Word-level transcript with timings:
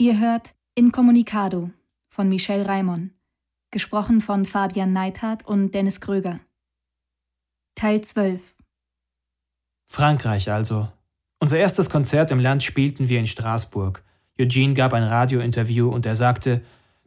Ihr 0.00 0.20
hört 0.20 0.54
Incommunicado 0.76 1.72
von 2.08 2.28
Michel 2.28 2.62
Raimon, 2.62 3.10
gesprochen 3.72 4.20
von 4.20 4.44
Fabian 4.44 4.92
Neithardt 4.92 5.44
und 5.44 5.74
Dennis 5.74 6.00
Kröger. 6.00 6.38
Teil 7.74 8.02
12 8.02 8.54
Frankreich 9.90 10.52
also. 10.52 10.86
Unser 11.40 11.58
erstes 11.58 11.90
Konzert 11.90 12.30
im 12.30 12.38
Land 12.38 12.62
spielten 12.62 13.08
wir 13.08 13.18
in 13.18 13.26
Straßburg. 13.26 14.04
Eugene 14.38 14.74
gab 14.74 14.92
ein 14.92 15.02
Radiointerview 15.02 15.88
und 15.88 16.06
er 16.06 16.14
sagte, 16.14 16.62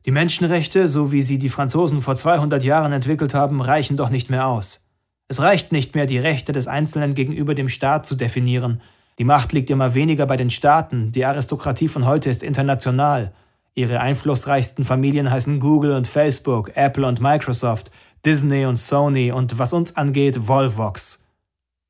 die 0.05 0.11
Menschenrechte, 0.11 0.89
so 0.89 1.13
wie 1.13 1.23
sie 1.23 1.39
die 1.39 1.47
Franzosen 1.47 2.01
vor 2.01 2.17
200 2.17 2.61
Jahren 2.61 2.91
entwickelt 2.91 3.33
haben, 3.33 3.61
reichen 3.61 3.95
doch 3.95 4.09
nicht 4.09 4.29
mehr 4.29 4.47
aus. 4.47 4.89
Es 5.29 5.39
reicht 5.39 5.71
nicht 5.71 5.95
mehr, 5.95 6.07
die 6.07 6.19
Rechte 6.19 6.51
des 6.51 6.67
Einzelnen 6.67 7.13
gegenüber 7.13 7.55
dem 7.55 7.69
Staat 7.69 8.05
zu 8.05 8.15
definieren. 8.15 8.81
Die 9.21 9.25
Macht 9.25 9.53
liegt 9.53 9.69
immer 9.69 9.93
weniger 9.93 10.25
bei 10.25 10.35
den 10.35 10.49
Staaten, 10.49 11.11
die 11.11 11.25
Aristokratie 11.25 11.87
von 11.87 12.07
heute 12.07 12.27
ist 12.27 12.41
international. 12.41 13.31
Ihre 13.75 13.99
einflussreichsten 13.99 14.83
Familien 14.83 15.29
heißen 15.29 15.59
Google 15.59 15.91
und 15.91 16.07
Facebook, 16.07 16.71
Apple 16.73 17.05
und 17.05 17.21
Microsoft, 17.21 17.91
Disney 18.25 18.65
und 18.65 18.77
Sony 18.77 19.31
und 19.31 19.59
was 19.59 19.73
uns 19.73 19.95
angeht, 19.95 20.47
Volvox. 20.47 21.23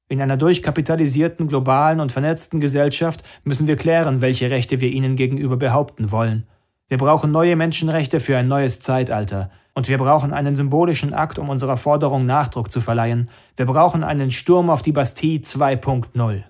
In 0.09 0.19
einer 0.19 0.35
durchkapitalisierten, 0.35 1.47
globalen 1.47 2.01
und 2.01 2.11
vernetzten 2.11 2.59
Gesellschaft 2.59 3.23
müssen 3.45 3.65
wir 3.65 3.77
klären, 3.77 4.19
welche 4.19 4.49
Rechte 4.49 4.81
wir 4.81 4.89
ihnen 4.89 5.15
gegenüber 5.15 5.55
behaupten 5.55 6.11
wollen. 6.11 6.47
Wir 6.89 6.97
brauchen 6.97 7.31
neue 7.31 7.55
Menschenrechte 7.55 8.19
für 8.19 8.35
ein 8.35 8.49
neues 8.49 8.81
Zeitalter. 8.81 9.51
Und 9.73 9.87
wir 9.87 9.97
brauchen 9.97 10.33
einen 10.33 10.57
symbolischen 10.57 11.13
Akt, 11.13 11.39
um 11.39 11.47
unserer 11.47 11.77
Forderung 11.77 12.25
Nachdruck 12.25 12.73
zu 12.73 12.81
verleihen. 12.81 13.29
Wir 13.55 13.67
brauchen 13.67 14.03
einen 14.03 14.31
Sturm 14.31 14.69
auf 14.69 14.81
die 14.81 14.91
Bastille 14.91 15.39
2.0. 15.39 16.43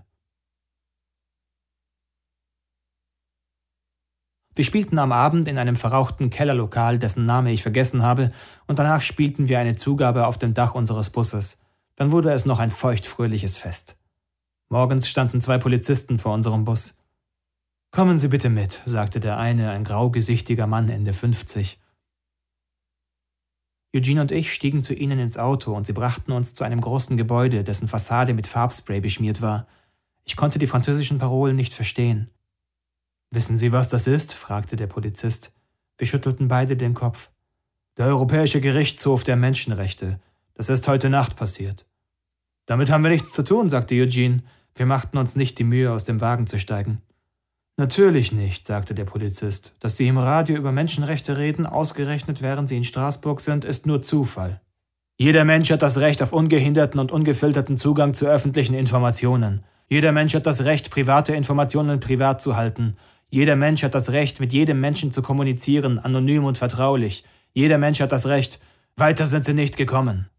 Wir 4.62 4.66
spielten 4.66 5.00
am 5.00 5.12
Abend 5.12 5.48
in 5.48 5.58
einem 5.58 5.76
verrauchten 5.76 6.30
Kellerlokal, 6.30 7.00
dessen 7.00 7.26
Name 7.26 7.52
ich 7.52 7.64
vergessen 7.64 8.04
habe, 8.04 8.30
und 8.68 8.78
danach 8.78 9.02
spielten 9.02 9.50
wir 9.50 9.58
eine 9.58 9.76
Zugabe 9.76 10.28
auf 10.28 10.38
dem 10.38 10.54
Dach 10.54 10.76
unseres 10.76 11.10
Busses. 11.10 11.64
Dann 11.96 12.12
wurde 12.12 12.32
es 12.32 12.46
noch 12.46 12.60
ein 12.60 12.70
feuchtfröhliches 12.70 13.58
Fest. 13.58 13.98
Morgens 14.70 15.10
standen 15.10 15.42
zwei 15.42 15.58
Polizisten 15.58 16.20
vor 16.20 16.36
unserem 16.36 16.64
Bus. 16.64 17.00
Kommen 17.90 18.20
Sie 18.20 18.28
bitte 18.28 18.52
mit, 18.52 18.84
sagte 18.86 19.20
der 19.20 19.40
eine, 19.40 19.72
ein 19.72 19.84
graugesichtiger 19.84 20.68
Mann 20.68 20.90
Ende 20.90 21.14
50. 21.14 21.80
Eugene 23.96 24.22
und 24.22 24.32
ich 24.32 24.54
stiegen 24.54 24.84
zu 24.84 24.94
ihnen 24.94 25.18
ins 25.18 25.40
Auto 25.40 25.76
und 25.76 25.88
sie 25.88 25.94
brachten 25.94 26.34
uns 26.34 26.54
zu 26.54 26.64
einem 26.64 26.82
großen 26.82 27.18
Gebäude, 27.18 27.64
dessen 27.64 27.88
Fassade 27.88 28.36
mit 28.36 28.46
Farbspray 28.46 29.02
beschmiert 29.02 29.42
war. 29.42 29.66
Ich 30.24 30.36
konnte 30.36 30.60
die 30.60 30.68
französischen 30.68 31.18
Parolen 31.18 31.56
nicht 31.56 31.74
verstehen. 31.74 32.30
Wissen 33.32 33.58
Sie, 33.58 33.72
was 33.72 33.88
das 33.88 34.08
ist? 34.08 34.34
fragte 34.34 34.76
der 34.76 34.88
Polizist. 34.88 35.54
Wir 35.98 36.06
schüttelten 36.06 36.50
beide 36.50 36.76
den 36.76 36.94
Kopf. 36.94 37.30
Der 37.98 38.08
Europäische 38.08 38.60
Gerichtshof 38.60 39.24
der 39.24 39.38
Menschenrechte. 39.38 40.20
Das 40.54 40.70
ist 40.70 40.88
heute 40.90 41.10
Nacht 41.10 41.38
passiert. 41.38 41.86
Damit 42.66 42.92
haben 42.92 43.04
wir 43.04 43.10
nichts 43.10 43.32
zu 43.32 43.44
tun, 43.44 43.70
sagte 43.70 43.96
Eugene. 43.96 44.44
Wir 44.76 44.86
machten 44.86 45.18
uns 45.18 45.38
nicht 45.38 45.58
die 45.60 45.64
Mühe, 45.64 45.92
aus 45.92 46.04
dem 46.04 46.20
Wagen 46.20 46.46
zu 46.46 46.60
steigen. 46.60 47.02
Natürlich 47.78 48.34
nicht, 48.34 48.68
sagte 48.68 48.94
der 48.94 49.06
Polizist. 49.06 49.76
Dass 49.80 49.96
Sie 49.96 50.08
im 50.08 50.18
Radio 50.18 50.58
über 50.58 50.74
Menschenrechte 50.74 51.38
reden, 51.38 51.66
ausgerechnet 51.66 52.42
während 52.42 52.68
Sie 52.68 52.78
in 52.78 52.84
Straßburg 52.84 53.40
sind, 53.40 53.64
ist 53.64 53.86
nur 53.86 54.02
Zufall. 54.02 54.62
Jeder 55.18 55.46
Mensch 55.46 55.72
hat 55.72 55.82
das 55.82 56.00
Recht 56.00 56.22
auf 56.22 56.34
ungehinderten 56.34 57.00
und 57.00 57.12
ungefilterten 57.12 57.78
Zugang 57.78 58.14
zu 58.14 58.26
öffentlichen 58.26 58.74
Informationen. 58.74 59.64
Jeder 59.88 60.12
Mensch 60.12 60.34
hat 60.34 60.46
das 60.46 60.64
Recht, 60.64 60.90
private 60.90 61.34
Informationen 61.34 62.00
privat 62.00 62.42
zu 62.42 62.56
halten. 62.56 62.98
Jeder 63.34 63.56
Mensch 63.56 63.82
hat 63.82 63.96
das 63.96 64.12
Recht, 64.12 64.42
mit 64.42 64.52
jedem 64.52 64.82
Menschen 64.82 65.14
zu 65.14 65.22
kommunizieren, 65.22 66.00
anonym 66.00 66.44
und 66.44 66.58
vertraulich. 66.58 67.24
Jeder 67.54 67.78
Mensch 67.78 68.02
hat 68.02 68.12
das 68.12 68.28
Recht. 68.28 68.60
Weiter 68.98 69.26
sind 69.26 69.46
sie 69.46 69.54
nicht 69.54 69.78
gekommen. 69.78 70.30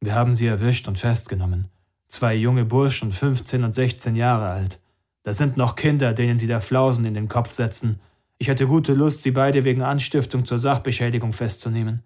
Wir 0.00 0.16
haben 0.16 0.34
sie 0.34 0.46
erwischt 0.46 0.88
und 0.88 0.98
festgenommen. 0.98 1.68
Zwei 2.08 2.34
junge 2.34 2.64
Burschen, 2.64 3.12
15 3.12 3.62
und 3.62 3.74
16 3.74 4.16
Jahre 4.16 4.48
alt. 4.48 4.80
Das 5.22 5.38
sind 5.38 5.56
noch 5.56 5.76
Kinder, 5.76 6.12
denen 6.12 6.36
sie 6.36 6.48
da 6.48 6.60
Flausen 6.60 7.04
in 7.04 7.14
den 7.14 7.28
Kopf 7.28 7.54
setzen. 7.54 8.00
Ich 8.38 8.48
hätte 8.48 8.66
gute 8.66 8.94
Lust, 8.94 9.22
sie 9.22 9.30
beide 9.30 9.64
wegen 9.64 9.82
Anstiftung 9.82 10.44
zur 10.44 10.58
Sachbeschädigung 10.58 11.32
festzunehmen. 11.32 12.02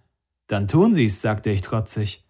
Dann 0.47 0.69
tun 0.69 0.95
Sie's, 0.95 1.23
sagte 1.23 1.51
ich 1.51 1.63
trotzig. 1.63 2.27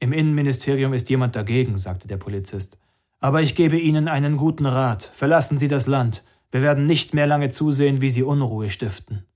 Im 0.00 0.12
Innenministerium 0.12 0.92
ist 0.92 1.08
jemand 1.08 1.34
dagegen, 1.34 1.78
sagte 1.78 2.08
der 2.08 2.18
Polizist. 2.18 2.78
Aber 3.20 3.40
ich 3.40 3.54
gebe 3.54 3.78
Ihnen 3.78 4.06
einen 4.06 4.36
guten 4.36 4.66
Rat. 4.66 5.02
Verlassen 5.02 5.58
Sie 5.58 5.68
das 5.68 5.86
Land. 5.86 6.22
Wir 6.50 6.62
werden 6.62 6.86
nicht 6.86 7.14
mehr 7.14 7.26
lange 7.26 7.50
zusehen, 7.50 8.00
wie 8.00 8.10
Sie 8.10 8.22
Unruhe 8.22 8.70
stiften. 8.70 9.26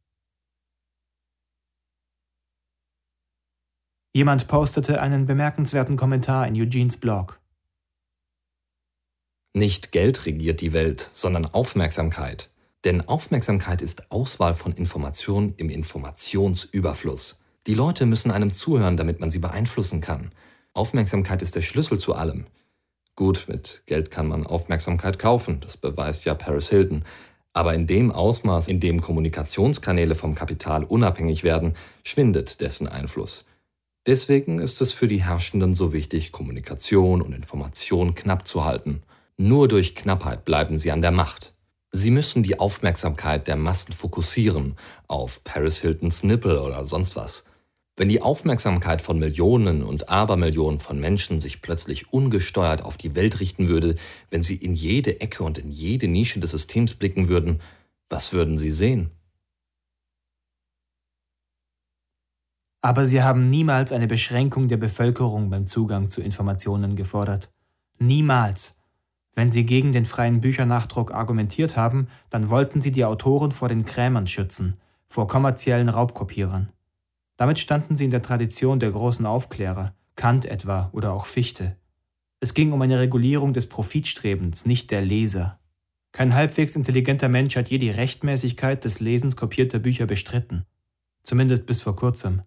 Jemand 4.13 4.49
postete 4.49 5.01
einen 5.01 5.27
bemerkenswerten 5.27 5.97
Kommentar 5.97 6.47
in 6.49 6.61
Eugenes 6.61 6.97
Blog. 6.97 7.41
Nicht 9.53 9.93
Geld 9.93 10.27
regiert 10.27 10.61
die 10.61 10.73
Welt, 10.73 11.09
sondern 11.13 11.47
Aufmerksamkeit. 11.47 12.51
Denn 12.85 13.07
Aufmerksamkeit 13.07 13.83
ist 13.83 14.11
Auswahl 14.11 14.55
von 14.55 14.73
Informationen 14.73 15.55
im 15.57 15.71
Informationsüberfluss. 15.71 17.39
Die 17.67 17.75
Leute 17.75 18.07
müssen 18.07 18.31
einem 18.31 18.53
zuhören, 18.53 18.97
damit 18.97 19.21
man 19.21 19.31
sie 19.31 19.39
beeinflussen 19.39 20.01
kann. 20.01 20.33
Aufmerksamkeit 20.73 21.43
ist 21.43 21.55
der 21.57 21.63
Schlüssel 21.63 21.99
zu 21.99 22.15
allem. 22.15 22.47
Gut, 23.21 23.49
mit 23.49 23.83
Geld 23.85 24.11
kann 24.11 24.29
man 24.29 24.47
Aufmerksamkeit 24.47 25.19
kaufen, 25.19 25.61
das 25.61 25.77
beweist 25.77 26.25
ja 26.25 26.33
Paris 26.33 26.71
Hilton. 26.71 27.05
Aber 27.53 27.75
in 27.75 27.87
dem 27.87 28.11
Ausmaß, 28.11 28.67
in 28.67 28.81
dem 28.81 29.03
Kommunikationskanäle 29.03 30.15
vom 30.15 30.35
Kapital 30.35 30.85
unabhängig 30.85 31.45
werden, 31.45 31.75
schwindet 32.03 32.63
dessen 32.63 32.89
Einfluss. 32.89 33.45
Deswegen 34.07 34.59
ist 34.59 34.81
es 34.81 34.95
für 34.95 35.07
die 35.07 35.23
Herrschenden 35.23 35.75
so 35.75 35.93
wichtig, 35.93 36.33
Kommunikation 36.33 37.21
und 37.21 37.35
Information 37.35 38.15
knapp 38.15 38.49
zu 38.49 38.65
halten. 38.65 39.03
Nur 39.37 39.69
durch 39.69 39.95
Knappheit 39.95 40.47
bleiben 40.47 40.79
sie 40.79 40.91
an 40.91 41.03
der 41.03 41.11
Macht. 41.11 41.53
Sie 41.93 42.11
müssen 42.11 42.43
die 42.43 42.59
Aufmerksamkeit 42.59 43.49
der 43.49 43.57
Massen 43.57 43.93
fokussieren 43.93 44.77
auf 45.09 45.45
Paris 45.45 45.77
Hiltons 45.77 46.23
Nippel 46.23 46.57
oder 46.57 46.87
sonst 46.87 47.17
was. 47.17 47.45
Wenn 48.01 48.09
die 48.09 48.23
Aufmerksamkeit 48.23 49.03
von 49.03 49.19
Millionen 49.19 49.83
und 49.83 50.09
Abermillionen 50.09 50.81
von 50.81 50.99
Menschen 50.99 51.39
sich 51.39 51.61
plötzlich 51.61 52.15
ungesteuert 52.15 52.83
auf 52.83 52.97
die 52.97 53.15
Welt 53.15 53.41
richten 53.41 53.69
würde, 53.69 53.95
wenn 54.31 54.41
sie 54.41 54.57
in 54.57 54.73
jede 54.73 55.21
Ecke 55.21 55.45
und 55.45 55.59
in 55.59 55.69
jede 55.69 56.09
Nische 56.09 56.41
des 56.41 56.53
Systems 56.53 56.95
blicken 56.95 57.29
würden, 57.29 57.61
was 58.09 58.33
würden 58.33 58.57
sie 58.57 58.71
sehen? 58.71 59.11
Aber 62.81 63.05
sie 63.05 63.23
haben 63.23 63.51
niemals 63.51 63.93
eine 63.93 64.07
Beschränkung 64.07 64.69
der 64.69 64.79
Bevölkerung 64.79 65.51
beim 65.51 65.67
Zugang 65.67 66.09
zu 66.09 66.23
Informationen 66.23 66.97
gefordert. 66.97 67.53
Niemals. 67.99 68.81
Wenn 69.35 69.51
sie 69.51 69.67
gegen 69.67 69.93
den 69.93 70.07
freien 70.07 70.41
Büchernachdruck 70.41 71.13
argumentiert 71.13 71.77
haben, 71.77 72.09
dann 72.31 72.49
wollten 72.49 72.81
sie 72.81 72.93
die 72.93 73.05
Autoren 73.05 73.53
vor 73.53 73.69
den 73.69 73.85
Krämern 73.85 74.27
schützen, 74.27 74.81
vor 75.07 75.29
kommerziellen 75.29 75.91
Raubkopierern. 75.91 76.73
Damit 77.41 77.59
standen 77.59 77.97
sie 77.97 78.05
in 78.05 78.11
der 78.11 78.21
Tradition 78.21 78.81
der 78.81 78.91
großen 78.91 79.25
Aufklärer, 79.25 79.95
Kant 80.15 80.45
etwa 80.45 80.91
oder 80.93 81.15
auch 81.15 81.25
Fichte. 81.25 81.75
Es 82.39 82.53
ging 82.53 82.71
um 82.71 82.83
eine 82.83 82.99
Regulierung 82.99 83.55
des 83.55 83.67
Profitstrebens, 83.67 84.67
nicht 84.67 84.91
der 84.91 85.01
Leser. 85.01 85.59
Kein 86.13 86.35
halbwegs 86.35 86.77
intelligenter 86.77 87.31
Mensch 87.31 87.57
hat 87.57 87.71
je 87.71 87.79
die 87.79 87.89
Rechtmäßigkeit 87.89 88.85
des 88.85 89.01
Lesens 89.01 89.37
kopierter 89.37 89.79
Bücher 89.79 90.05
bestritten. 90.05 90.67
Zumindest 91.23 91.65
bis 91.65 91.81
vor 91.81 91.97
kurzem. 91.97 92.43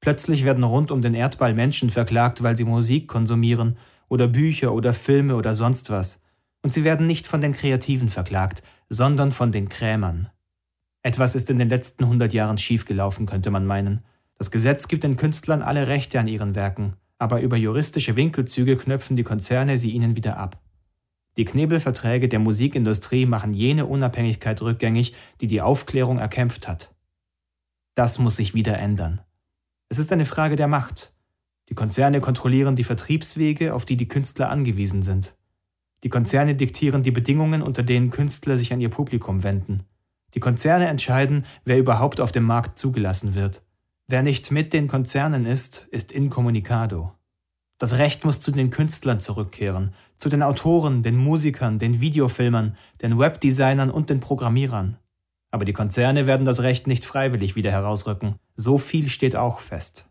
Plötzlich 0.00 0.46
werden 0.46 0.64
rund 0.64 0.92
um 0.92 1.02
den 1.02 1.12
Erdball 1.12 1.52
Menschen 1.52 1.90
verklagt, 1.90 2.42
weil 2.42 2.56
sie 2.56 2.64
Musik 2.64 3.06
konsumieren 3.06 3.76
oder 4.08 4.28
Bücher 4.28 4.72
oder 4.72 4.94
Filme 4.94 5.36
oder 5.36 5.54
sonst 5.54 5.90
was. 5.90 6.22
Und 6.62 6.72
sie 6.72 6.84
werden 6.84 7.06
nicht 7.06 7.26
von 7.26 7.42
den 7.42 7.52
Kreativen 7.52 8.08
verklagt, 8.08 8.62
sondern 8.88 9.30
von 9.30 9.52
den 9.52 9.68
Krämern. 9.68 10.30
Etwas 11.02 11.34
ist 11.34 11.50
in 11.50 11.58
den 11.58 11.68
letzten 11.68 12.08
hundert 12.08 12.32
Jahren 12.32 12.56
schiefgelaufen, 12.56 13.26
könnte 13.26 13.50
man 13.50 13.66
meinen. 13.66 14.00
Das 14.38 14.50
Gesetz 14.52 14.86
gibt 14.86 15.04
den 15.04 15.16
Künstlern 15.16 15.62
alle 15.62 15.88
Rechte 15.88 16.20
an 16.20 16.28
ihren 16.28 16.54
Werken, 16.54 16.94
aber 17.18 17.40
über 17.42 17.56
juristische 17.56 18.14
Winkelzüge 18.14 18.76
knöpfen 18.76 19.16
die 19.16 19.24
Konzerne 19.24 19.76
sie 19.76 19.90
ihnen 19.90 20.14
wieder 20.14 20.38
ab. 20.38 20.60
Die 21.36 21.44
Knebelverträge 21.44 22.28
der 22.28 22.38
Musikindustrie 22.38 23.26
machen 23.26 23.52
jene 23.52 23.86
Unabhängigkeit 23.86 24.62
rückgängig, 24.62 25.14
die 25.40 25.46
die 25.48 25.60
Aufklärung 25.60 26.18
erkämpft 26.18 26.66
hat. 26.68 26.94
Das 27.94 28.18
muss 28.18 28.36
sich 28.36 28.54
wieder 28.54 28.78
ändern. 28.78 29.20
Es 29.88 29.98
ist 29.98 30.12
eine 30.12 30.26
Frage 30.26 30.56
der 30.56 30.68
Macht. 30.68 31.12
Die 31.68 31.74
Konzerne 31.74 32.20
kontrollieren 32.20 32.76
die 32.76 32.84
Vertriebswege, 32.84 33.74
auf 33.74 33.84
die 33.84 33.96
die 33.96 34.08
Künstler 34.08 34.50
angewiesen 34.50 35.02
sind. 35.02 35.34
Die 36.04 36.08
Konzerne 36.08 36.54
diktieren 36.54 37.02
die 37.02 37.10
Bedingungen, 37.10 37.62
unter 37.62 37.82
denen 37.82 38.10
Künstler 38.10 38.56
sich 38.56 38.72
an 38.72 38.80
ihr 38.80 38.88
Publikum 38.88 39.42
wenden. 39.42 39.84
Die 40.34 40.40
Konzerne 40.40 40.86
entscheiden, 40.86 41.44
wer 41.64 41.78
überhaupt 41.78 42.20
auf 42.20 42.30
dem 42.30 42.44
Markt 42.44 42.78
zugelassen 42.78 43.34
wird. 43.34 43.62
Wer 44.10 44.22
nicht 44.22 44.50
mit 44.50 44.72
den 44.72 44.88
Konzernen 44.88 45.44
ist, 45.44 45.86
ist 45.90 46.12
incommunicado. 46.12 47.12
Das 47.76 47.98
Recht 47.98 48.24
muss 48.24 48.40
zu 48.40 48.50
den 48.50 48.70
Künstlern 48.70 49.20
zurückkehren, 49.20 49.94
zu 50.16 50.30
den 50.30 50.42
Autoren, 50.42 51.02
den 51.02 51.16
Musikern, 51.16 51.78
den 51.78 52.00
Videofilmern, 52.00 52.74
den 53.02 53.18
Webdesignern 53.18 53.90
und 53.90 54.08
den 54.08 54.20
Programmierern. 54.20 54.96
Aber 55.50 55.66
die 55.66 55.74
Konzerne 55.74 56.26
werden 56.26 56.46
das 56.46 56.62
Recht 56.62 56.86
nicht 56.86 57.04
freiwillig 57.04 57.54
wieder 57.54 57.70
herausrücken. 57.70 58.36
So 58.56 58.78
viel 58.78 59.10
steht 59.10 59.36
auch 59.36 59.60
fest. 59.60 60.08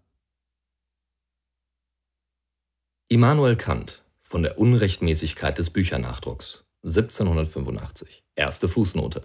Immanuel 3.09 3.55
Kant 3.55 4.03
von 4.21 4.43
der 4.43 4.59
Unrechtmäßigkeit 4.59 5.57
des 5.57 5.71
Büchernachdrucks 5.71 6.65
1785. 6.83 8.23
Erste 8.35 8.67
Fußnote. 8.67 9.23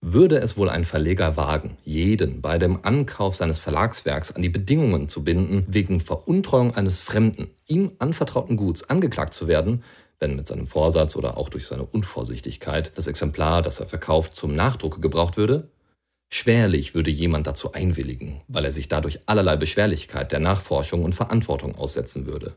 Würde 0.00 0.38
es 0.38 0.56
wohl 0.56 0.68
ein 0.68 0.84
Verleger 0.84 1.36
wagen, 1.36 1.76
jeden 1.82 2.40
bei 2.40 2.58
dem 2.58 2.84
Ankauf 2.84 3.34
seines 3.34 3.58
Verlagswerks 3.58 4.30
an 4.30 4.42
die 4.42 4.48
Bedingungen 4.48 5.08
zu 5.08 5.24
binden, 5.24 5.66
wegen 5.66 6.00
Veruntreuung 6.00 6.72
eines 6.74 7.00
fremden, 7.00 7.50
ihm 7.66 7.90
anvertrauten 7.98 8.56
Guts 8.56 8.88
angeklagt 8.88 9.34
zu 9.34 9.48
werden, 9.48 9.82
wenn 10.20 10.36
mit 10.36 10.46
seinem 10.46 10.68
Vorsatz 10.68 11.16
oder 11.16 11.36
auch 11.36 11.48
durch 11.48 11.66
seine 11.66 11.84
Unvorsichtigkeit 11.84 12.92
das 12.94 13.08
Exemplar, 13.08 13.60
das 13.60 13.80
er 13.80 13.86
verkauft, 13.86 14.36
zum 14.36 14.54
Nachdrucke 14.54 15.00
gebraucht 15.00 15.36
würde? 15.36 15.68
Schwerlich 16.30 16.94
würde 16.94 17.10
jemand 17.10 17.48
dazu 17.48 17.72
einwilligen, 17.72 18.42
weil 18.46 18.66
er 18.66 18.72
sich 18.72 18.86
dadurch 18.86 19.20
allerlei 19.26 19.56
Beschwerlichkeit 19.56 20.30
der 20.30 20.40
Nachforschung 20.40 21.02
und 21.02 21.14
Verantwortung 21.14 21.74
aussetzen 21.74 22.26
würde. 22.26 22.54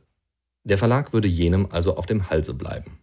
Der 0.64 0.78
Verlag 0.78 1.12
würde 1.12 1.28
jenem 1.28 1.68
also 1.72 1.98
auf 1.98 2.06
dem 2.06 2.30
Halse 2.30 2.54
bleiben. 2.54 3.00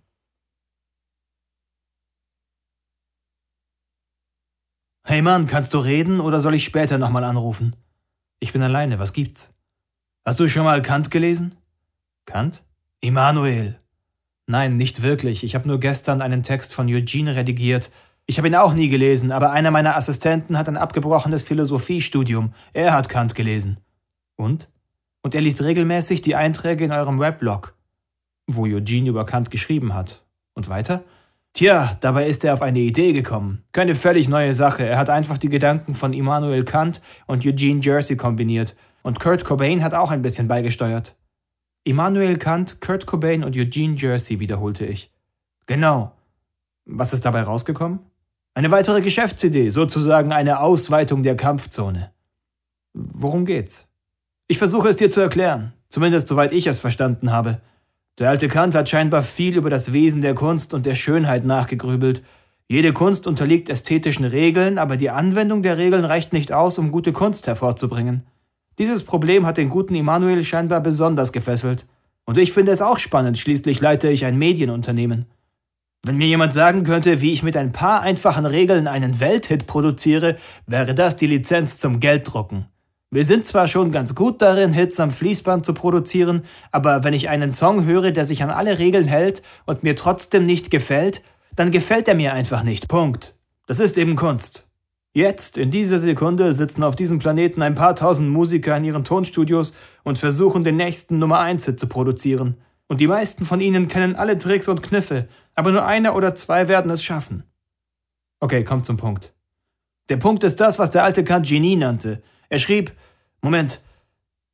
Hey 5.10 5.22
Mann, 5.22 5.46
kannst 5.46 5.72
du 5.72 5.78
reden 5.78 6.20
oder 6.20 6.43
soll 6.43 6.55
ich 6.55 6.64
später 6.64 6.99
nochmal 6.99 7.25
anrufen? 7.25 7.75
Ich 8.40 8.52
bin 8.52 8.62
alleine, 8.62 8.99
was 8.99 9.14
gibt's? 9.14 9.49
Hast 10.22 10.38
du 10.38 10.49
schon 10.49 10.64
mal 10.64 10.82
Kant 10.82 11.10
gelesen? 11.10 11.55
Kant? 12.26 12.62
Immanuel. 13.00 13.81
Nein, 14.46 14.76
nicht 14.76 15.00
wirklich. 15.00 15.44
Ich 15.44 15.55
habe 15.55 15.66
nur 15.66 15.81
gestern 15.81 16.20
einen 16.20 16.43
Text 16.43 16.75
von 16.75 16.88
Eugene 16.88 17.37
redigiert. 17.37 17.90
Ich 18.26 18.37
habe 18.37 18.49
ihn 18.49 18.55
auch 18.55 18.75
nie 18.75 18.90
gelesen, 18.90 19.32
aber 19.32 19.50
einer 19.50 19.70
meiner 19.70 19.96
Assistenten 19.96 20.58
hat 20.58 20.69
ein 20.69 20.76
abgebrochenes 20.76 21.43
Philosophiestudium. 21.43 22.52
Er 22.75 22.93
hat 22.93 23.08
Kant 23.08 23.34
gelesen. 23.34 23.78
Und? 24.37 24.69
Und 25.22 25.34
er 25.34 25.40
liest 25.40 25.62
regelmäßig 25.62 26.20
die 26.20 26.37
Einträge 26.37 26.84
in 26.84 26.93
eurem 26.93 27.19
Weblog, 27.19 27.75
wo 28.46 28.66
Eugene 28.66 29.08
über 29.08 29.25
Kant 29.25 29.50
geschrieben 29.50 29.94
hat. 29.94 30.26
Und 30.52 30.69
weiter? 30.69 31.02
Tja, 31.58 31.96
dabei 32.02 32.28
ist 32.28 32.44
er 32.44 32.55
auf 32.55 32.62
eine 32.62 32.78
Idee 32.78 33.12
gekommen. 33.12 33.64
Keine 33.72 33.96
völlig 33.96 34.28
neue 34.28 34.52
Sache. 34.52 34.87
Er 34.87 34.96
hat 34.96 35.10
einfach 35.10 35.38
die 35.38 35.49
Gedanken 35.49 35.96
von 35.96 36.12
Immanuel 36.12 36.62
Kant 36.62 37.02
und 37.26 37.44
Eugene 37.44 37.81
Jersey 37.82 38.16
kombiniert. 38.16 38.76
Und 39.02 39.19
Kurt 39.19 39.44
Cobain 39.44 39.82
hat 39.82 39.93
auch 39.93 40.12
ein 40.12 40.22
bisschen 40.22 40.46
beigesteuert. 40.46 41.16
Immanuel 41.82 42.37
Kant, 42.37 42.81
Kurt 42.81 43.06
Cobain 43.06 43.43
und 43.43 43.56
Eugene 43.56 43.96
Jersey, 43.96 44.38
wiederholte 44.38 44.87
ich. 44.87 45.10
Genau. 45.66 46.12
Was 46.84 47.12
ist 47.12 47.25
dabei 47.25 47.43
rausgekommen? 47.43 47.99
Eine 48.55 48.70
weitere 48.70 49.00
Geschäftsidee, 49.00 49.70
sozusagen 49.70 50.31
eine 50.31 50.60
Ausweitung 50.60 51.25
der 51.25 51.37
Kampfzone. 51.37 52.12
Worum 52.93 53.44
geht's? 53.44 53.88
Ich 54.46 54.58
versuche 54.58 54.90
es 54.90 54.96
dir 54.96 55.10
zu 55.10 55.20
erklären, 55.20 55.72
zumindest 55.88 56.28
soweit 56.28 56.52
ich 56.52 56.69
es 56.69 56.78
verstanden 56.78 57.32
habe. 57.32 57.60
Der 58.19 58.31
alte 58.31 58.49
Kant 58.49 58.75
hat 58.75 58.88
scheinbar 58.88 59.23
viel 59.23 59.56
über 59.56 59.70
das 59.70 59.93
Wesen 59.93 60.23
der 60.23 60.35
Kunst 60.35 60.75
und 60.75 60.87
der 60.87 60.97
Schönheit 60.97 61.44
nachgegrübelt. 61.44 62.25
Jede 62.67 62.93
Kunst 62.93 63.26
unterliegt 63.29 63.69
ästhetischen 63.69 64.25
Regeln, 64.25 64.79
aber 64.79 64.97
die 64.97 65.11
Anwendung 65.11 65.62
der 65.62 65.79
Regeln 65.79 66.05
reicht 66.05 66.32
nicht 66.32 66.53
aus, 66.53 66.79
um 66.79 66.91
gute 66.91 67.12
Kunst 67.12 67.47
hervorzubringen. 67.47 68.26
Dieses 68.79 69.05
Problem 69.05 69.47
hat 69.47 69.56
den 69.56 69.70
guten 69.70 69.94
Immanuel 69.94 70.43
scheinbar 70.44 70.81
besonders 70.81 71.32
gefesselt. 71.32 71.87
Und 72.25 72.38
ich 72.38 72.53
finde 72.53 72.73
es 72.73 72.82
auch 72.82 72.99
spannend, 72.99 73.38
schließlich 73.38 73.81
leite 73.81 74.09
ich 74.09 74.25
ein 74.25 74.37
Medienunternehmen. 74.37 75.26
Wenn 76.05 76.17
mir 76.17 76.26
jemand 76.26 76.53
sagen 76.53 76.85
könnte, 76.85 77.20
wie 77.20 77.32
ich 77.32 77.43
mit 77.43 77.56
ein 77.56 77.73
paar 77.73 78.03
einfachen 78.03 78.47
Regeln 78.47 78.87
einen 78.87 79.19
Welthit 79.20 79.67
produziere, 79.67 80.37
wäre 80.67 80.94
das 80.94 81.17
die 81.17 81.26
Lizenz 81.26 81.79
zum 81.79 82.00
Gelddrucken. 82.00 82.67
Wir 83.10 83.25
sind 83.25 83.46
zwar 83.46 83.69
schon 83.69 83.90
ganz 83.90 84.14
gut 84.14 84.43
darin, 84.43 84.72
Hits 84.72 85.00
am 85.00 85.10
Fließband 85.10 85.64
zu 85.64 85.72
produzieren, 85.72 86.43
aber 86.72 87.05
wenn 87.05 87.14
ich 87.14 87.31
einen 87.31 87.55
Song 87.55 87.87
höre, 87.87 88.10
der 88.10 88.26
sich 88.26 88.43
an 88.43 88.50
alle 88.50 88.78
Regeln 88.78 89.06
hält 89.06 89.43
und 89.64 89.82
mir 89.82 89.96
trotzdem 89.96 90.44
nicht 90.44 90.70
gefällt, 90.70 91.22
dann 91.56 91.70
gefällt 91.70 92.06
er 92.06 92.14
mir 92.14 92.34
einfach 92.34 92.62
nicht. 92.62 92.87
Punkt. 92.87 93.34
Das 93.66 93.81
ist 93.81 93.96
eben 93.96 94.14
Kunst. 94.14 94.70
Jetzt, 95.14 95.56
in 95.56 95.70
dieser 95.70 95.99
Sekunde, 95.99 96.52
sitzen 96.52 96.84
auf 96.84 96.96
diesem 96.96 97.19
Planeten 97.19 97.62
ein 97.62 97.75
paar 97.75 97.96
tausend 97.96 98.28
Musiker 98.28 98.76
in 98.76 98.84
ihren 98.84 99.05
Tonstudios 99.05 99.75
und 100.05 100.19
versuchen, 100.19 100.62
den 100.62 100.76
nächsten 100.76 101.19
Nummer 101.19 101.40
1 101.40 101.64
Hit 101.64 101.81
zu 101.81 101.88
produzieren. 101.88 102.58
Und 102.88 103.00
die 103.00 103.06
meisten 103.06 103.46
von 103.46 103.62
ihnen 103.62 103.88
kennen 103.88 104.16
alle 104.16 104.37
Tricks 104.37 104.69
und 104.69 104.82
Kniffe, 104.82 105.28
aber 105.55 105.72
nur 105.72 105.87
einer 105.87 106.14
oder 106.14 106.34
zwei 106.34 106.69
werden 106.69 106.90
es 106.90 107.02
schaffen. 107.02 107.43
Okay, 108.40 108.64
kommt 108.64 108.84
zum 108.84 108.99
Punkt. 108.99 109.32
Der 110.10 110.19
Punkt 110.19 110.44
ist 110.44 110.60
das, 110.60 110.78
was 110.78 110.90
der 110.90 111.05
alte 111.05 111.25
Kant 111.25 111.46
Genie 111.46 111.76
nannte. 111.76 112.22
Er 112.48 112.58
schrieb, 112.58 112.92
Moment, 113.40 113.80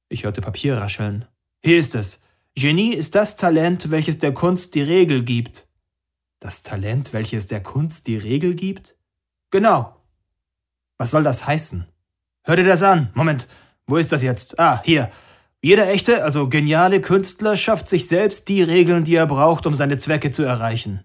ich 0.08 0.24
hörte 0.24 0.40
Papier 0.40 0.78
rascheln. 0.78 1.26
Hier 1.64 1.78
ist 1.78 1.94
es. 1.94 2.22
Genie 2.54 2.94
ist 2.94 3.14
das 3.14 3.36
Talent, 3.36 3.90
welches 3.90 4.18
der 4.18 4.32
Kunst 4.32 4.74
die 4.74 4.82
Regel 4.82 5.24
gibt. 5.24 5.68
Das 6.40 6.62
Talent, 6.62 7.12
welches 7.12 7.46
der 7.46 7.62
Kunst 7.62 8.06
die 8.06 8.16
Regel 8.16 8.54
gibt? 8.54 8.96
Genau. 9.50 9.96
Was 10.98 11.10
soll 11.10 11.22
das 11.22 11.46
heißen? 11.46 11.86
Hör 12.44 12.56
dir 12.56 12.64
das 12.64 12.82
an. 12.82 13.10
Moment, 13.14 13.48
wo 13.86 13.96
ist 13.96 14.12
das 14.12 14.22
jetzt? 14.22 14.58
Ah, 14.58 14.82
hier. 14.84 15.10
Jeder 15.62 15.88
echte, 15.88 16.22
also 16.22 16.48
geniale 16.48 17.00
Künstler 17.00 17.56
schafft 17.56 17.88
sich 17.88 18.06
selbst 18.06 18.48
die 18.48 18.62
Regeln, 18.62 19.04
die 19.04 19.14
er 19.14 19.26
braucht, 19.26 19.66
um 19.66 19.74
seine 19.74 19.98
Zwecke 19.98 20.30
zu 20.30 20.42
erreichen. 20.42 21.02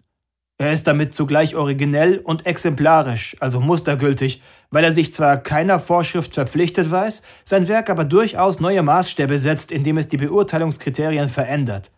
Er 0.62 0.74
ist 0.74 0.88
damit 0.88 1.14
zugleich 1.14 1.56
originell 1.56 2.20
und 2.20 2.46
exemplarisch, 2.46 3.38
also 3.40 3.62
mustergültig, 3.62 4.42
weil 4.72 4.84
er 4.84 4.92
sich 4.92 5.14
zwar 5.14 5.38
keiner 5.38 5.80
Vorschrift 5.80 6.34
verpflichtet 6.34 6.92
weiß, 6.92 7.24
sein 7.46 7.70
Werk 7.70 7.90
aber 7.90 8.04
durchaus 8.04 8.60
neue 8.60 8.84
Maßstäbe 8.84 9.38
setzt, 9.38 9.72
indem 9.72 9.98
es 9.98 10.10
die 10.10 10.18
Beurteilungskriterien 10.18 11.30
verändert. 11.30 11.92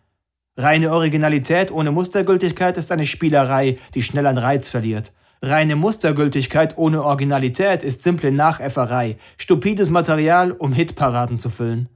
Reine 0.56 0.92
Originalität 0.92 1.72
ohne 1.72 1.90
Mustergültigkeit 1.90 2.76
ist 2.76 2.92
eine 2.92 3.04
Spielerei, 3.04 3.78
die 3.96 4.02
schnell 4.02 4.28
an 4.28 4.38
Reiz 4.38 4.68
verliert. 4.68 5.12
Reine 5.42 5.74
Mustergültigkeit 5.74 6.78
ohne 6.78 7.02
Originalität 7.02 7.82
ist 7.82 8.04
simple 8.04 8.30
Nachäfferei, 8.30 9.16
stupides 9.38 9.90
Material, 9.90 10.52
um 10.52 10.72
Hitparaden 10.72 11.40
zu 11.40 11.50
füllen. 11.50 11.88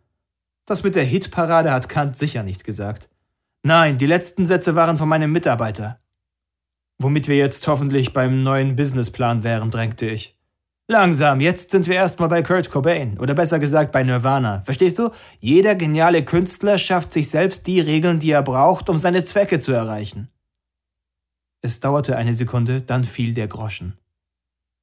Das 0.66 0.82
mit 0.82 0.96
der 0.96 1.04
Hitparade 1.04 1.70
hat 1.70 1.88
Kant 1.88 2.16
sicher 2.16 2.42
nicht 2.42 2.64
gesagt. 2.64 3.08
Nein, 3.62 3.98
die 3.98 4.06
letzten 4.06 4.48
Sätze 4.48 4.74
waren 4.74 4.96
von 4.96 5.08
meinem 5.08 5.30
Mitarbeiter. 5.30 6.00
Womit 6.98 7.28
wir 7.28 7.36
jetzt 7.36 7.66
hoffentlich 7.68 8.12
beim 8.12 8.42
neuen 8.42 8.76
Businessplan 8.76 9.44
wären, 9.44 9.70
drängte 9.70 10.06
ich. 10.06 10.36
Langsam, 10.88 11.40
jetzt 11.40 11.72
sind 11.72 11.88
wir 11.88 11.96
erstmal 11.96 12.28
bei 12.28 12.42
Kurt 12.42 12.70
Cobain, 12.70 13.18
oder 13.18 13.34
besser 13.34 13.58
gesagt 13.58 13.90
bei 13.90 14.04
Nirvana. 14.04 14.62
Verstehst 14.62 14.98
du? 14.98 15.10
Jeder 15.40 15.74
geniale 15.74 16.24
Künstler 16.24 16.78
schafft 16.78 17.12
sich 17.12 17.28
selbst 17.28 17.66
die 17.66 17.80
Regeln, 17.80 18.20
die 18.20 18.30
er 18.30 18.42
braucht, 18.42 18.88
um 18.88 18.96
seine 18.96 19.24
Zwecke 19.24 19.58
zu 19.58 19.72
erreichen. 19.72 20.28
Es 21.60 21.80
dauerte 21.80 22.16
eine 22.16 22.34
Sekunde, 22.34 22.82
dann 22.82 23.02
fiel 23.02 23.34
der 23.34 23.48
Groschen. 23.48 23.94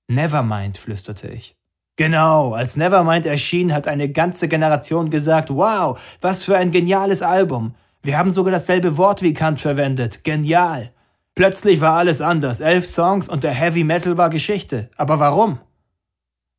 Nevermind, 0.09 0.77
flüsterte 0.77 1.29
ich. 1.29 1.55
Genau, 1.95 2.53
als 2.53 2.75
Nevermind 2.75 3.25
erschien, 3.25 3.73
hat 3.73 3.87
eine 3.87 4.09
ganze 4.09 4.49
Generation 4.49 5.09
gesagt, 5.09 5.49
wow, 5.51 5.97
was 6.19 6.43
für 6.43 6.57
ein 6.57 6.71
geniales 6.71 7.21
Album. 7.21 7.75
Wir 8.01 8.17
haben 8.17 8.31
sogar 8.31 8.51
dasselbe 8.51 8.97
Wort 8.97 9.21
wie 9.21 9.33
Kant 9.33 9.61
verwendet, 9.61 10.25
genial. 10.25 10.91
Plötzlich 11.35 11.81
war 11.81 11.97
alles 11.97 12.21
anders. 12.21 12.59
Elf 12.59 12.85
Songs 12.85 13.27
und 13.27 13.43
der 13.43 13.53
Heavy 13.53 13.83
Metal 13.83 14.17
war 14.17 14.29
Geschichte. 14.29 14.89
Aber 14.97 15.19
warum? 15.19 15.59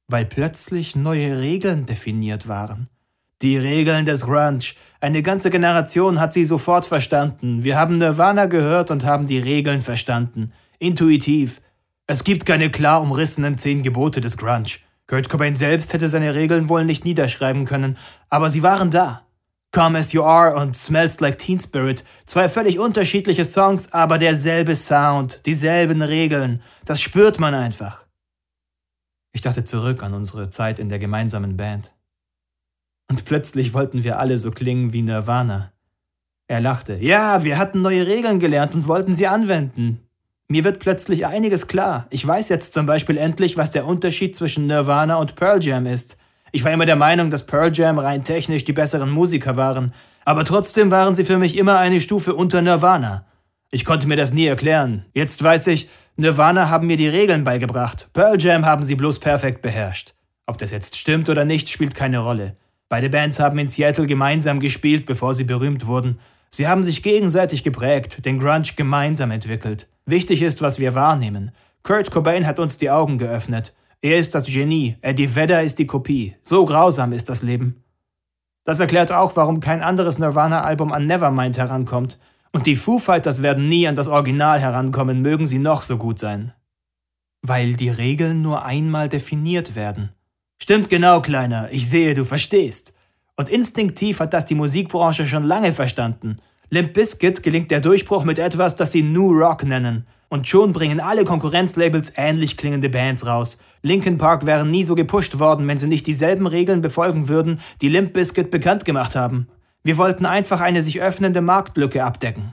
Weil 0.08 0.26
plötzlich 0.26 0.96
neue 0.96 1.38
Regeln 1.38 1.86
definiert 1.86 2.48
waren. 2.48 2.88
Die 3.42 3.56
Regeln 3.56 4.06
des 4.06 4.22
Grunge. 4.22 4.74
Eine 5.00 5.22
ganze 5.22 5.50
Generation 5.50 6.20
hat 6.20 6.32
sie 6.32 6.44
sofort 6.44 6.86
verstanden. 6.86 7.62
Wir 7.62 7.78
haben 7.78 7.98
Nirvana 7.98 8.46
gehört 8.46 8.90
und 8.90 9.04
haben 9.04 9.26
die 9.26 9.38
Regeln 9.38 9.80
verstanden. 9.80 10.52
Intuitiv. 10.78 11.60
Es 12.06 12.24
gibt 12.24 12.44
keine 12.44 12.70
klar 12.70 13.00
umrissenen 13.00 13.58
zehn 13.58 13.82
Gebote 13.82 14.20
des 14.20 14.36
Grunge. 14.36 14.78
Kurt 15.06 15.28
Cobain 15.28 15.56
selbst 15.56 15.92
hätte 15.92 16.08
seine 16.08 16.34
Regeln 16.34 16.68
wohl 16.68 16.84
nicht 16.84 17.04
niederschreiben 17.04 17.66
können, 17.66 17.98
aber 18.30 18.50
sie 18.50 18.62
waren 18.62 18.90
da. 18.90 19.23
Come 19.74 19.98
As 19.98 20.12
You 20.12 20.22
Are 20.22 20.54
und 20.54 20.76
Smells 20.76 21.18
Like 21.18 21.36
Teen 21.36 21.58
Spirit. 21.58 22.04
Zwei 22.26 22.48
völlig 22.48 22.78
unterschiedliche 22.78 23.44
Songs, 23.44 23.92
aber 23.92 24.18
derselbe 24.18 24.76
Sound, 24.76 25.44
dieselben 25.46 26.00
Regeln. 26.00 26.62
Das 26.84 27.00
spürt 27.00 27.40
man 27.40 27.54
einfach. 27.54 28.06
Ich 29.32 29.40
dachte 29.40 29.64
zurück 29.64 30.04
an 30.04 30.14
unsere 30.14 30.48
Zeit 30.50 30.78
in 30.78 30.88
der 30.88 31.00
gemeinsamen 31.00 31.56
Band. 31.56 31.92
Und 33.10 33.24
plötzlich 33.24 33.74
wollten 33.74 34.04
wir 34.04 34.20
alle 34.20 34.38
so 34.38 34.52
klingen 34.52 34.92
wie 34.92 35.02
Nirvana. 35.02 35.72
Er 36.46 36.60
lachte. 36.60 36.94
Ja, 36.94 37.42
wir 37.42 37.58
hatten 37.58 37.82
neue 37.82 38.06
Regeln 38.06 38.38
gelernt 38.38 38.76
und 38.76 38.86
wollten 38.86 39.16
sie 39.16 39.26
anwenden. 39.26 40.06
Mir 40.46 40.62
wird 40.62 40.78
plötzlich 40.78 41.26
einiges 41.26 41.66
klar. 41.66 42.06
Ich 42.10 42.24
weiß 42.24 42.48
jetzt 42.48 42.74
zum 42.74 42.86
Beispiel 42.86 43.18
endlich, 43.18 43.56
was 43.56 43.72
der 43.72 43.88
Unterschied 43.88 44.36
zwischen 44.36 44.68
Nirvana 44.68 45.16
und 45.16 45.34
Pearl 45.34 45.60
Jam 45.60 45.86
ist. 45.86 46.16
Ich 46.54 46.62
war 46.62 46.70
immer 46.70 46.86
der 46.86 46.94
Meinung, 46.94 47.32
dass 47.32 47.46
Pearl 47.46 47.72
Jam 47.74 47.98
rein 47.98 48.22
technisch 48.22 48.64
die 48.64 48.72
besseren 48.72 49.10
Musiker 49.10 49.56
waren, 49.56 49.92
aber 50.24 50.44
trotzdem 50.44 50.92
waren 50.92 51.16
sie 51.16 51.24
für 51.24 51.36
mich 51.36 51.58
immer 51.58 51.80
eine 51.80 52.00
Stufe 52.00 52.32
unter 52.32 52.62
Nirvana. 52.62 53.26
Ich 53.72 53.84
konnte 53.84 54.06
mir 54.06 54.14
das 54.14 54.32
nie 54.32 54.46
erklären. 54.46 55.04
Jetzt 55.14 55.42
weiß 55.42 55.66
ich, 55.66 55.88
Nirvana 56.16 56.68
haben 56.68 56.86
mir 56.86 56.96
die 56.96 57.08
Regeln 57.08 57.42
beigebracht, 57.42 58.08
Pearl 58.12 58.40
Jam 58.40 58.64
haben 58.66 58.84
sie 58.84 58.94
bloß 58.94 59.18
perfekt 59.18 59.62
beherrscht. 59.62 60.14
Ob 60.46 60.58
das 60.58 60.70
jetzt 60.70 60.96
stimmt 60.96 61.28
oder 61.28 61.44
nicht, 61.44 61.70
spielt 61.70 61.96
keine 61.96 62.20
Rolle. 62.20 62.52
Beide 62.88 63.10
Bands 63.10 63.40
haben 63.40 63.58
in 63.58 63.66
Seattle 63.66 64.06
gemeinsam 64.06 64.60
gespielt, 64.60 65.06
bevor 65.06 65.34
sie 65.34 65.42
berühmt 65.42 65.88
wurden. 65.88 66.20
Sie 66.50 66.68
haben 66.68 66.84
sich 66.84 67.02
gegenseitig 67.02 67.64
geprägt, 67.64 68.24
den 68.24 68.38
Grunge 68.38 68.70
gemeinsam 68.76 69.32
entwickelt. 69.32 69.88
Wichtig 70.06 70.40
ist, 70.40 70.62
was 70.62 70.78
wir 70.78 70.94
wahrnehmen. 70.94 71.50
Kurt 71.82 72.12
Cobain 72.12 72.46
hat 72.46 72.60
uns 72.60 72.78
die 72.78 72.90
Augen 72.90 73.18
geöffnet. 73.18 73.74
Er 74.04 74.18
ist 74.18 74.34
das 74.34 74.48
Genie, 74.48 74.98
Eddie 75.00 75.34
Vedder 75.34 75.62
ist 75.62 75.78
die 75.78 75.86
Kopie. 75.86 76.36
So 76.42 76.66
grausam 76.66 77.14
ist 77.14 77.30
das 77.30 77.40
Leben. 77.40 77.82
Das 78.66 78.78
erklärt 78.78 79.10
auch, 79.10 79.34
warum 79.34 79.60
kein 79.60 79.80
anderes 79.80 80.18
Nirvana-Album 80.18 80.92
an 80.92 81.06
Nevermind 81.06 81.56
herankommt. 81.56 82.18
Und 82.52 82.66
die 82.66 82.76
Foo 82.76 82.98
Fighters 82.98 83.40
werden 83.40 83.70
nie 83.70 83.88
an 83.88 83.96
das 83.96 84.08
Original 84.08 84.60
herankommen, 84.60 85.22
mögen 85.22 85.46
sie 85.46 85.58
noch 85.58 85.80
so 85.80 85.96
gut 85.96 86.18
sein. 86.18 86.52
Weil 87.40 87.76
die 87.76 87.88
Regeln 87.88 88.42
nur 88.42 88.66
einmal 88.66 89.08
definiert 89.08 89.74
werden. 89.74 90.10
Stimmt 90.62 90.90
genau, 90.90 91.22
Kleiner, 91.22 91.70
ich 91.72 91.88
sehe, 91.88 92.12
du 92.12 92.26
verstehst. 92.26 92.94
Und 93.36 93.48
instinktiv 93.48 94.20
hat 94.20 94.34
das 94.34 94.44
die 94.44 94.54
Musikbranche 94.54 95.26
schon 95.26 95.44
lange 95.44 95.72
verstanden. 95.72 96.40
Limp 96.68 96.92
Bizkit 96.92 97.42
gelingt 97.42 97.70
der 97.70 97.80
Durchbruch 97.80 98.24
mit 98.24 98.38
etwas, 98.38 98.76
das 98.76 98.92
sie 98.92 99.02
New 99.02 99.32
Rock 99.32 99.64
nennen. 99.64 100.06
Und 100.34 100.48
schon 100.48 100.72
bringen 100.72 100.98
alle 100.98 101.22
Konkurrenzlabels 101.22 102.14
ähnlich 102.16 102.56
klingende 102.56 102.88
Bands 102.88 103.24
raus. 103.24 103.58
Linkin 103.82 104.18
Park 104.18 104.46
wären 104.46 104.68
nie 104.68 104.82
so 104.82 104.96
gepusht 104.96 105.38
worden, 105.38 105.68
wenn 105.68 105.78
sie 105.78 105.86
nicht 105.86 106.08
dieselben 106.08 106.48
Regeln 106.48 106.82
befolgen 106.82 107.28
würden, 107.28 107.60
die 107.80 107.88
Limp 107.88 108.14
Bizkit 108.14 108.50
bekannt 108.50 108.84
gemacht 108.84 109.14
haben. 109.14 109.46
Wir 109.84 109.96
wollten 109.96 110.26
einfach 110.26 110.60
eine 110.60 110.82
sich 110.82 111.00
öffnende 111.00 111.40
Marktlücke 111.40 112.02
abdecken. 112.02 112.52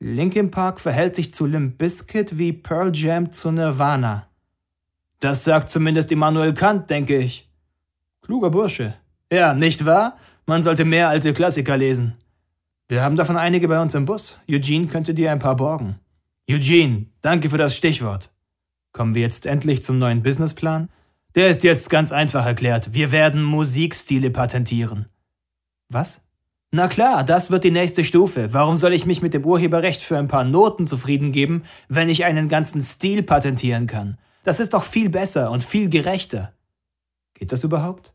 Linkin 0.00 0.50
Park 0.50 0.80
verhält 0.80 1.14
sich 1.14 1.32
zu 1.32 1.46
Limp 1.46 1.78
Bizkit 1.78 2.36
wie 2.36 2.52
Pearl 2.52 2.90
Jam 2.92 3.30
zu 3.30 3.52
Nirvana. 3.52 4.26
Das 5.20 5.44
sagt 5.44 5.68
zumindest 5.68 6.10
Immanuel 6.10 6.52
Kant, 6.52 6.90
denke 6.90 7.16
ich. 7.16 7.48
Kluger 8.22 8.50
Bursche. 8.50 8.96
Ja, 9.30 9.54
nicht 9.54 9.86
wahr? 9.86 10.16
Man 10.46 10.64
sollte 10.64 10.84
mehr 10.84 11.10
alte 11.10 11.32
Klassiker 11.32 11.76
lesen. 11.76 12.14
Wir 12.88 13.04
haben 13.04 13.14
davon 13.14 13.36
einige 13.36 13.68
bei 13.68 13.80
uns 13.80 13.94
im 13.94 14.04
Bus. 14.04 14.40
Eugene 14.50 14.88
könnte 14.88 15.14
dir 15.14 15.30
ein 15.30 15.38
paar 15.38 15.54
borgen. 15.54 16.00
Eugene, 16.48 17.06
danke 17.22 17.50
für 17.50 17.58
das 17.58 17.76
Stichwort. 17.76 18.30
Kommen 18.92 19.16
wir 19.16 19.22
jetzt 19.22 19.46
endlich 19.46 19.82
zum 19.82 19.98
neuen 19.98 20.22
Businessplan? 20.22 20.88
Der 21.34 21.50
ist 21.50 21.64
jetzt 21.64 21.90
ganz 21.90 22.12
einfach 22.12 22.46
erklärt. 22.46 22.94
Wir 22.94 23.10
werden 23.10 23.42
Musikstile 23.42 24.30
patentieren. 24.30 25.06
Was? 25.88 26.20
Na 26.70 26.86
klar, 26.86 27.24
das 27.24 27.50
wird 27.50 27.64
die 27.64 27.72
nächste 27.72 28.04
Stufe. 28.04 28.52
Warum 28.52 28.76
soll 28.76 28.92
ich 28.92 29.06
mich 29.06 29.22
mit 29.22 29.34
dem 29.34 29.44
Urheberrecht 29.44 30.00
für 30.00 30.18
ein 30.18 30.28
paar 30.28 30.44
Noten 30.44 30.86
zufrieden 30.86 31.32
geben, 31.32 31.64
wenn 31.88 32.08
ich 32.08 32.24
einen 32.24 32.48
ganzen 32.48 32.80
Stil 32.80 33.24
patentieren 33.24 33.88
kann? 33.88 34.16
Das 34.44 34.60
ist 34.60 34.72
doch 34.72 34.84
viel 34.84 35.10
besser 35.10 35.50
und 35.50 35.64
viel 35.64 35.88
gerechter. 35.88 36.52
Geht 37.34 37.50
das 37.50 37.64
überhaupt? 37.64 38.14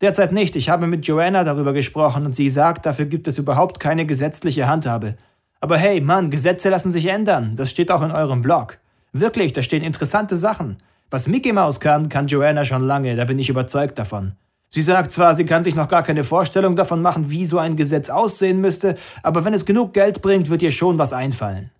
Derzeit 0.00 0.30
nicht. 0.30 0.54
Ich 0.54 0.68
habe 0.68 0.86
mit 0.86 1.04
Joanna 1.04 1.42
darüber 1.42 1.72
gesprochen 1.72 2.26
und 2.26 2.36
sie 2.36 2.48
sagt, 2.48 2.86
dafür 2.86 3.06
gibt 3.06 3.26
es 3.26 3.38
überhaupt 3.38 3.80
keine 3.80 4.06
gesetzliche 4.06 4.68
Handhabe. 4.68 5.16
Aber 5.62 5.78
hey, 5.78 6.00
Mann, 6.00 6.32
Gesetze 6.32 6.70
lassen 6.70 6.90
sich 6.90 7.06
ändern. 7.06 7.54
Das 7.54 7.70
steht 7.70 7.92
auch 7.92 8.02
in 8.02 8.10
eurem 8.10 8.42
Blog. 8.42 8.78
Wirklich, 9.12 9.52
da 9.52 9.62
stehen 9.62 9.84
interessante 9.84 10.36
Sachen. 10.36 10.78
Was 11.08 11.28
Mickey 11.28 11.52
Mouse 11.52 11.78
kann, 11.78 12.08
kann 12.08 12.26
Joanna 12.26 12.64
schon 12.64 12.82
lange, 12.82 13.14
da 13.14 13.24
bin 13.24 13.38
ich 13.38 13.48
überzeugt 13.48 13.96
davon. 13.96 14.32
Sie 14.70 14.82
sagt 14.82 15.12
zwar, 15.12 15.36
sie 15.36 15.44
kann 15.44 15.62
sich 15.62 15.76
noch 15.76 15.86
gar 15.86 16.02
keine 16.02 16.24
Vorstellung 16.24 16.74
davon 16.74 17.00
machen, 17.00 17.30
wie 17.30 17.46
so 17.46 17.58
ein 17.58 17.76
Gesetz 17.76 18.10
aussehen 18.10 18.60
müsste, 18.60 18.96
aber 19.22 19.44
wenn 19.44 19.54
es 19.54 19.64
genug 19.64 19.92
Geld 19.92 20.20
bringt, 20.20 20.50
wird 20.50 20.62
ihr 20.62 20.72
schon 20.72 20.98
was 20.98 21.12
einfallen. 21.12 21.70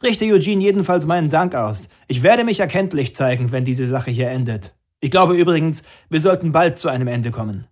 Richte 0.00 0.26
Eugene 0.26 0.62
jedenfalls 0.62 1.04
meinen 1.04 1.28
Dank 1.28 1.56
aus. 1.56 1.88
Ich 2.06 2.22
werde 2.22 2.44
mich 2.44 2.60
erkenntlich 2.60 3.16
zeigen, 3.16 3.50
wenn 3.50 3.64
diese 3.64 3.86
Sache 3.86 4.12
hier 4.12 4.28
endet. 4.28 4.76
Ich 5.00 5.10
glaube 5.10 5.34
übrigens, 5.34 5.82
wir 6.08 6.20
sollten 6.20 6.52
bald 6.52 6.78
zu 6.78 6.88
einem 6.88 7.08
Ende 7.08 7.32
kommen. 7.32 7.66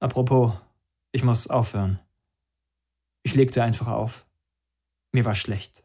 Apropos, 0.00 0.52
ich 1.12 1.22
muss 1.22 1.48
aufhören. 1.48 1.98
Ich 3.24 3.34
legte 3.34 3.62
einfach 3.62 3.88
auf. 3.88 4.23
Mir 5.14 5.24
war 5.24 5.36
schlecht. 5.36 5.84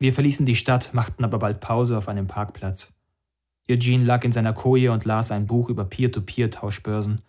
Wir 0.00 0.12
verließen 0.12 0.46
die 0.46 0.56
Stadt, 0.56 0.92
machten 0.92 1.22
aber 1.22 1.38
bald 1.38 1.60
Pause 1.60 1.96
auf 1.96 2.08
einem 2.08 2.26
Parkplatz. 2.26 2.92
Eugene 3.70 4.04
lag 4.04 4.24
in 4.24 4.32
seiner 4.32 4.52
Koje 4.52 4.90
und 4.90 5.04
las 5.04 5.30
ein 5.30 5.46
Buch 5.46 5.68
über 5.68 5.84
Peer-to-Peer-Tauschbörsen. 5.84 7.20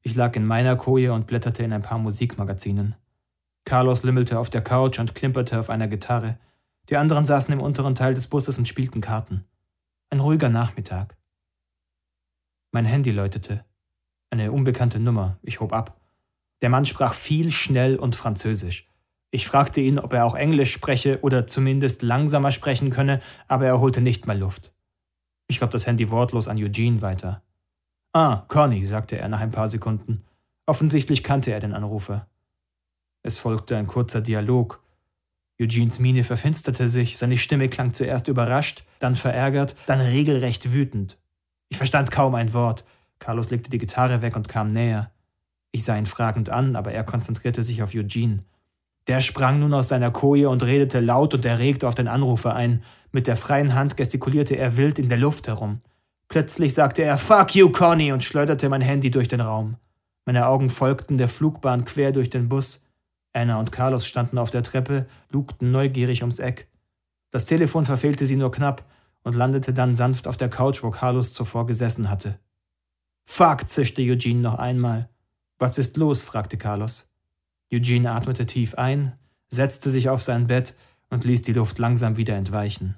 Ich 0.00 0.14
lag 0.14 0.34
in 0.34 0.46
meiner 0.46 0.76
Koje 0.76 1.12
und 1.12 1.26
blätterte 1.26 1.62
in 1.62 1.74
ein 1.74 1.82
paar 1.82 1.98
Musikmagazinen. 1.98 2.94
Carlos 3.66 4.02
limmelte 4.02 4.38
auf 4.38 4.48
der 4.48 4.64
Couch 4.64 4.98
und 4.98 5.14
klimperte 5.14 5.60
auf 5.60 5.68
einer 5.68 5.88
Gitarre. 5.88 6.38
Die 6.88 6.96
anderen 6.96 7.26
saßen 7.26 7.52
im 7.52 7.60
unteren 7.60 7.96
Teil 7.96 8.14
des 8.14 8.28
Busses 8.28 8.56
und 8.56 8.66
spielten 8.66 9.02
Karten. 9.02 9.44
Ein 10.08 10.20
ruhiger 10.20 10.48
Nachmittag. 10.48 11.18
Mein 12.72 12.86
Handy 12.86 13.10
läutete. 13.10 13.65
Eine 14.36 14.52
unbekannte 14.52 15.00
Nummer. 15.00 15.38
Ich 15.40 15.60
hob 15.60 15.72
ab. 15.72 15.98
Der 16.60 16.68
Mann 16.68 16.84
sprach 16.84 17.14
viel, 17.14 17.50
schnell 17.50 17.96
und 17.96 18.16
französisch. 18.16 18.86
Ich 19.30 19.46
fragte 19.46 19.80
ihn, 19.80 19.98
ob 19.98 20.12
er 20.12 20.26
auch 20.26 20.34
Englisch 20.34 20.72
spreche 20.72 21.20
oder 21.22 21.46
zumindest 21.46 22.02
langsamer 22.02 22.52
sprechen 22.52 22.90
könne, 22.90 23.22
aber 23.48 23.64
er 23.64 23.80
holte 23.80 24.02
nicht 24.02 24.26
mal 24.26 24.38
Luft. 24.38 24.74
Ich 25.48 25.58
gab 25.58 25.70
das 25.70 25.86
Handy 25.86 26.10
wortlos 26.10 26.48
an 26.48 26.58
Eugene 26.58 27.00
weiter. 27.00 27.42
Ah, 28.12 28.44
Conny, 28.48 28.84
sagte 28.84 29.16
er 29.16 29.28
nach 29.28 29.40
ein 29.40 29.52
paar 29.52 29.68
Sekunden. 29.68 30.22
Offensichtlich 30.66 31.24
kannte 31.24 31.50
er 31.50 31.60
den 31.60 31.72
Anrufer. 31.72 32.28
Es 33.22 33.38
folgte 33.38 33.78
ein 33.78 33.86
kurzer 33.86 34.20
Dialog. 34.20 34.82
Eugenes 35.58 35.98
Miene 35.98 36.24
verfinsterte 36.24 36.88
sich, 36.88 37.16
seine 37.16 37.38
Stimme 37.38 37.70
klang 37.70 37.94
zuerst 37.94 38.28
überrascht, 38.28 38.84
dann 38.98 39.16
verärgert, 39.16 39.76
dann 39.86 40.00
regelrecht 40.00 40.74
wütend. 40.74 41.16
Ich 41.70 41.78
verstand 41.78 42.10
kaum 42.10 42.34
ein 42.34 42.52
Wort. 42.52 42.84
Carlos 43.18 43.50
legte 43.50 43.70
die 43.70 43.78
Gitarre 43.78 44.22
weg 44.22 44.36
und 44.36 44.48
kam 44.48 44.68
näher. 44.68 45.10
Ich 45.72 45.84
sah 45.84 45.96
ihn 45.96 46.06
fragend 46.06 46.50
an, 46.50 46.76
aber 46.76 46.92
er 46.92 47.04
konzentrierte 47.04 47.62
sich 47.62 47.82
auf 47.82 47.94
Eugene. 47.94 48.44
Der 49.06 49.20
sprang 49.20 49.60
nun 49.60 49.74
aus 49.74 49.88
seiner 49.88 50.10
Koje 50.10 50.48
und 50.48 50.64
redete 50.64 51.00
laut 51.00 51.34
und 51.34 51.44
erregt 51.44 51.84
auf 51.84 51.94
den 51.94 52.08
Anrufer 52.08 52.54
ein. 52.56 52.82
Mit 53.12 53.26
der 53.26 53.36
freien 53.36 53.74
Hand 53.74 53.96
gestikulierte 53.96 54.56
er 54.56 54.76
wild 54.76 54.98
in 54.98 55.08
der 55.08 55.18
Luft 55.18 55.46
herum. 55.46 55.80
Plötzlich 56.28 56.74
sagte 56.74 57.02
er 57.02 57.18
Fuck 57.18 57.54
you, 57.54 57.70
Conny 57.70 58.12
und 58.12 58.24
schleuderte 58.24 58.68
mein 58.68 58.80
Handy 58.80 59.10
durch 59.10 59.28
den 59.28 59.40
Raum. 59.40 59.76
Meine 60.24 60.46
Augen 60.48 60.70
folgten 60.70 61.18
der 61.18 61.28
Flugbahn 61.28 61.84
quer 61.84 62.10
durch 62.10 62.30
den 62.30 62.48
Bus. 62.48 62.84
Anna 63.32 63.60
und 63.60 63.70
Carlos 63.70 64.06
standen 64.06 64.38
auf 64.38 64.50
der 64.50 64.64
Treppe, 64.64 65.06
lugten 65.30 65.70
neugierig 65.70 66.22
ums 66.22 66.40
Eck. 66.40 66.66
Das 67.30 67.44
Telefon 67.44 67.84
verfehlte 67.84 68.26
sie 68.26 68.36
nur 68.36 68.50
knapp 68.50 68.84
und 69.22 69.36
landete 69.36 69.72
dann 69.72 69.94
sanft 69.94 70.26
auf 70.26 70.36
der 70.36 70.48
Couch, 70.48 70.82
wo 70.82 70.90
Carlos 70.90 71.32
zuvor 71.32 71.66
gesessen 71.66 72.10
hatte. 72.10 72.38
Fuck, 73.26 73.68
zischte 73.68 74.02
Eugene 74.02 74.40
noch 74.40 74.58
einmal. 74.58 75.10
Was 75.58 75.78
ist 75.78 75.96
los? 75.96 76.22
fragte 76.22 76.56
Carlos. 76.56 77.12
Eugene 77.72 78.12
atmete 78.12 78.46
tief 78.46 78.74
ein, 78.76 79.18
setzte 79.48 79.90
sich 79.90 80.08
auf 80.08 80.22
sein 80.22 80.46
Bett 80.46 80.76
und 81.10 81.24
ließ 81.24 81.42
die 81.42 81.52
Luft 81.52 81.78
langsam 81.78 82.16
wieder 82.16 82.36
entweichen. 82.36 82.96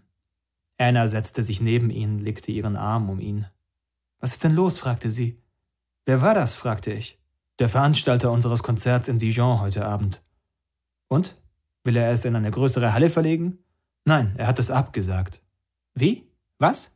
Anna 0.76 1.08
setzte 1.08 1.42
sich 1.42 1.60
neben 1.60 1.90
ihn, 1.90 2.18
legte 2.18 2.52
ihren 2.52 2.76
Arm 2.76 3.10
um 3.10 3.20
ihn. 3.20 3.46
Was 4.20 4.32
ist 4.32 4.44
denn 4.44 4.54
los? 4.54 4.78
fragte 4.78 5.10
sie. 5.10 5.42
Wer 6.04 6.20
war 6.22 6.34
das? 6.34 6.54
fragte 6.54 6.92
ich. 6.92 7.18
Der 7.58 7.68
Veranstalter 7.68 8.30
unseres 8.30 8.62
Konzerts 8.62 9.08
in 9.08 9.18
Dijon 9.18 9.60
heute 9.60 9.84
Abend. 9.84 10.22
Und? 11.08 11.36
Will 11.84 11.96
er 11.96 12.12
es 12.12 12.24
in 12.24 12.36
eine 12.36 12.50
größere 12.50 12.92
Halle 12.92 13.10
verlegen? 13.10 13.58
Nein, 14.04 14.34
er 14.36 14.46
hat 14.46 14.58
es 14.58 14.70
abgesagt. 14.70 15.42
Wie? 15.94 16.28
Was? 16.58 16.92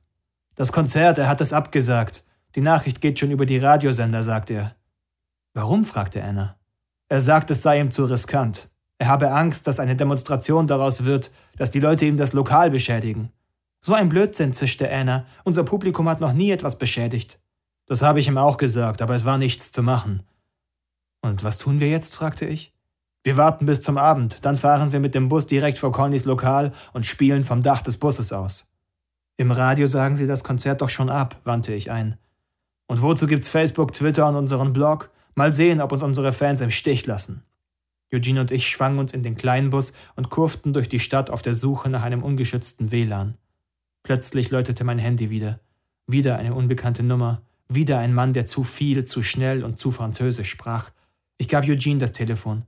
Das 0.54 0.70
Konzert, 0.70 1.18
er 1.18 1.28
hat 1.28 1.40
es 1.40 1.52
abgesagt. 1.52 2.24
Die 2.54 2.60
Nachricht 2.60 3.00
geht 3.00 3.18
schon 3.18 3.30
über 3.30 3.46
die 3.46 3.58
Radiosender, 3.58 4.22
sagt 4.22 4.50
er. 4.50 4.76
Warum? 5.54 5.84
fragte 5.84 6.22
Anna. 6.22 6.56
Er 7.08 7.20
sagt, 7.20 7.50
es 7.50 7.62
sei 7.62 7.80
ihm 7.80 7.90
zu 7.90 8.04
riskant. 8.04 8.70
Er 8.98 9.08
habe 9.08 9.32
Angst, 9.32 9.66
dass 9.66 9.80
eine 9.80 9.96
Demonstration 9.96 10.66
daraus 10.66 11.04
wird, 11.04 11.32
dass 11.56 11.70
die 11.70 11.80
Leute 11.80 12.06
ihm 12.06 12.16
das 12.16 12.32
Lokal 12.32 12.70
beschädigen. 12.70 13.32
So 13.80 13.94
ein 13.94 14.08
Blödsinn, 14.08 14.52
zischte 14.52 14.90
Anna. 14.90 15.26
Unser 15.44 15.64
Publikum 15.64 16.08
hat 16.08 16.20
noch 16.20 16.32
nie 16.32 16.50
etwas 16.50 16.78
beschädigt. 16.78 17.40
Das 17.86 18.02
habe 18.02 18.20
ich 18.20 18.28
ihm 18.28 18.38
auch 18.38 18.58
gesagt, 18.58 19.02
aber 19.02 19.14
es 19.14 19.24
war 19.24 19.38
nichts 19.38 19.72
zu 19.72 19.82
machen. 19.82 20.22
Und 21.20 21.44
was 21.44 21.58
tun 21.58 21.80
wir 21.80 21.90
jetzt? 21.90 22.14
fragte 22.14 22.46
ich. 22.46 22.72
Wir 23.24 23.36
warten 23.36 23.66
bis 23.66 23.80
zum 23.80 23.98
Abend, 23.98 24.44
dann 24.44 24.56
fahren 24.56 24.92
wir 24.92 24.98
mit 24.98 25.14
dem 25.14 25.28
Bus 25.28 25.46
direkt 25.46 25.78
vor 25.78 25.92
Connys 25.92 26.24
Lokal 26.24 26.72
und 26.92 27.06
spielen 27.06 27.44
vom 27.44 27.62
Dach 27.62 27.82
des 27.82 27.96
Busses 27.96 28.32
aus. 28.32 28.72
Im 29.36 29.50
Radio 29.52 29.86
sagen 29.86 30.16
sie 30.16 30.26
das 30.26 30.44
Konzert 30.44 30.80
doch 30.80 30.88
schon 30.88 31.08
ab, 31.08 31.40
wandte 31.44 31.72
ich 31.74 31.90
ein. 31.90 32.18
Und 32.92 33.00
wozu 33.00 33.26
gibt's 33.26 33.48
Facebook, 33.48 33.94
Twitter 33.94 34.28
und 34.28 34.36
unseren 34.36 34.74
Blog? 34.74 35.08
Mal 35.34 35.54
sehen, 35.54 35.80
ob 35.80 35.92
uns 35.92 36.02
unsere 36.02 36.34
Fans 36.34 36.60
im 36.60 36.70
Stich 36.70 37.06
lassen. 37.06 37.42
Eugene 38.12 38.42
und 38.42 38.50
ich 38.50 38.68
schwangen 38.68 38.98
uns 38.98 39.14
in 39.14 39.22
den 39.22 39.34
kleinen 39.34 39.70
Bus 39.70 39.94
und 40.14 40.28
kurften 40.28 40.74
durch 40.74 40.90
die 40.90 40.98
Stadt 40.98 41.30
auf 41.30 41.40
der 41.40 41.54
Suche 41.54 41.88
nach 41.88 42.02
einem 42.02 42.22
ungeschützten 42.22 42.92
WLAN. 42.92 43.38
Plötzlich 44.02 44.50
läutete 44.50 44.84
mein 44.84 44.98
Handy 44.98 45.30
wieder. 45.30 45.60
Wieder 46.06 46.36
eine 46.36 46.52
unbekannte 46.52 47.02
Nummer. 47.02 47.40
Wieder 47.66 47.98
ein 47.98 48.12
Mann, 48.12 48.34
der 48.34 48.44
zu 48.44 48.62
viel, 48.62 49.06
zu 49.06 49.22
schnell 49.22 49.64
und 49.64 49.78
zu 49.78 49.90
französisch 49.90 50.50
sprach. 50.50 50.90
Ich 51.38 51.48
gab 51.48 51.64
Eugene 51.64 51.98
das 51.98 52.12
Telefon. 52.12 52.66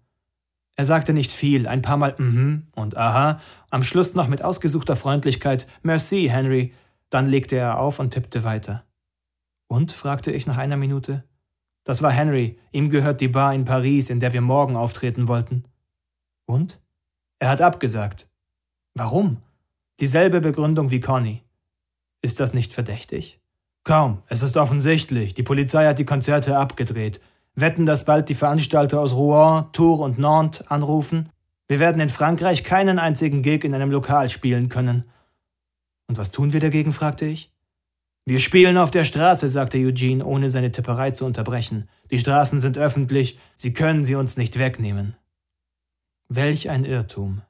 Er 0.74 0.86
sagte 0.86 1.12
nicht 1.12 1.32
viel, 1.32 1.66
ein 1.66 1.82
paar 1.82 1.98
Mal 1.98 2.14
mhm 2.16 2.68
und 2.74 2.96
aha, 2.96 3.40
am 3.68 3.84
Schluss 3.84 4.14
noch 4.14 4.28
mit 4.28 4.40
ausgesuchter 4.40 4.96
Freundlichkeit 4.96 5.66
Merci, 5.82 6.28
Henry. 6.30 6.72
Dann 7.10 7.28
legte 7.28 7.56
er 7.56 7.78
auf 7.78 7.98
und 7.98 8.12
tippte 8.12 8.42
weiter. 8.42 8.86
Und? 9.74 9.90
fragte 9.90 10.30
ich 10.30 10.46
nach 10.46 10.56
einer 10.56 10.76
Minute. 10.76 11.24
Das 11.82 12.00
war 12.00 12.12
Henry, 12.12 12.60
ihm 12.70 12.90
gehört 12.90 13.20
die 13.20 13.26
Bar 13.26 13.54
in 13.54 13.64
Paris, 13.64 14.08
in 14.08 14.20
der 14.20 14.32
wir 14.32 14.40
morgen 14.40 14.76
auftreten 14.76 15.26
wollten. 15.26 15.64
Und? 16.46 16.80
Er 17.40 17.48
hat 17.48 17.60
abgesagt. 17.60 18.28
Warum? 18.94 19.38
Dieselbe 19.98 20.40
Begründung 20.40 20.92
wie 20.92 21.00
Conny. 21.00 21.42
Ist 22.22 22.38
das 22.38 22.54
nicht 22.54 22.72
verdächtig? 22.72 23.40
Kaum, 23.82 24.22
es 24.28 24.42
ist 24.42 24.56
offensichtlich. 24.56 25.34
Die 25.34 25.42
Polizei 25.42 25.88
hat 25.88 25.98
die 25.98 26.04
Konzerte 26.04 26.56
abgedreht. 26.56 27.20
Wetten, 27.56 27.84
dass 27.84 28.04
bald 28.04 28.28
die 28.28 28.36
Veranstalter 28.36 29.00
aus 29.00 29.12
Rouen, 29.12 29.72
Tours 29.72 29.98
und 29.98 30.20
Nantes 30.20 30.68
anrufen? 30.68 31.30
Wir 31.66 31.80
werden 31.80 32.00
in 32.00 32.10
Frankreich 32.10 32.62
keinen 32.62 33.00
einzigen 33.00 33.42
Gig 33.42 33.64
in 33.64 33.74
einem 33.74 33.90
Lokal 33.90 34.28
spielen 34.28 34.68
können. 34.68 35.02
Und 36.06 36.16
was 36.16 36.30
tun 36.30 36.52
wir 36.52 36.60
dagegen? 36.60 36.92
fragte 36.92 37.26
ich. 37.26 37.53
Wir 38.26 38.40
spielen 38.40 38.78
auf 38.78 38.90
der 38.90 39.04
Straße, 39.04 39.48
sagte 39.48 39.76
Eugene, 39.76 40.24
ohne 40.24 40.48
seine 40.48 40.72
Tipperei 40.72 41.10
zu 41.10 41.26
unterbrechen. 41.26 41.90
Die 42.10 42.18
Straßen 42.18 42.60
sind 42.60 42.78
öffentlich, 42.78 43.38
sie 43.54 43.74
können 43.74 44.06
sie 44.06 44.14
uns 44.14 44.38
nicht 44.38 44.58
wegnehmen. 44.58 45.14
Welch 46.28 46.70
ein 46.70 46.86
Irrtum. 46.86 47.42